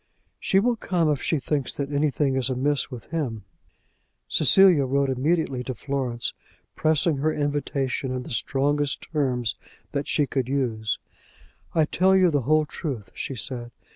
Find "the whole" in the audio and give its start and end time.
12.31-12.65